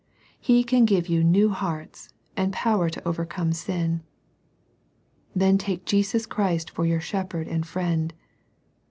He 0.39 0.63
can 0.63 0.85
give 0.85 1.09
you 1.09 1.23
new 1.23 1.49
hearts, 1.49 2.09
and 2.35 2.51
power 2.51 2.89
to 2.89 3.07
overcome 3.07 3.53
sin. 3.53 4.01
Then 5.35 5.59
take 5.59 5.85
Jesus 5.85 6.25
Christ 6.25 6.71
for 6.71 6.87
your 6.87 6.99
Shepherd 6.99 7.47
and 7.47 7.63
Friend. 7.67 8.11